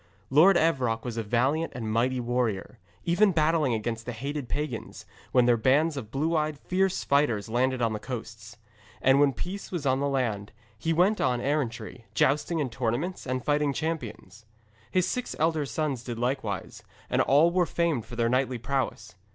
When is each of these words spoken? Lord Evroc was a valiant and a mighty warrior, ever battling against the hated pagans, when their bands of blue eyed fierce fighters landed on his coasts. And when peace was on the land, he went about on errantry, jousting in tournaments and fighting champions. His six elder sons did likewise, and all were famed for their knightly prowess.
Lord 0.31 0.57
Evroc 0.57 1.03
was 1.05 1.15
a 1.17 1.21
valiant 1.21 1.73
and 1.75 1.85
a 1.85 1.87
mighty 1.87 2.19
warrior, 2.19 2.79
ever 3.07 3.27
battling 3.27 3.75
against 3.75 4.07
the 4.07 4.13
hated 4.13 4.49
pagans, 4.49 5.05
when 5.31 5.45
their 5.45 5.57
bands 5.57 5.95
of 5.95 6.09
blue 6.09 6.35
eyed 6.35 6.57
fierce 6.57 7.03
fighters 7.03 7.49
landed 7.49 7.83
on 7.83 7.93
his 7.93 8.01
coasts. 8.01 8.57
And 8.99 9.19
when 9.19 9.31
peace 9.31 9.69
was 9.71 9.85
on 9.85 9.99
the 9.99 10.07
land, 10.09 10.53
he 10.75 10.91
went 10.91 11.19
about 11.19 11.33
on 11.33 11.41
errantry, 11.41 12.05
jousting 12.15 12.57
in 12.57 12.71
tournaments 12.71 13.27
and 13.27 13.45
fighting 13.45 13.73
champions. 13.73 14.47
His 14.89 15.07
six 15.07 15.35
elder 15.37 15.67
sons 15.67 16.03
did 16.03 16.17
likewise, 16.17 16.81
and 17.07 17.21
all 17.21 17.51
were 17.51 17.67
famed 17.67 18.07
for 18.07 18.15
their 18.15 18.27
knightly 18.27 18.57
prowess. 18.57 19.13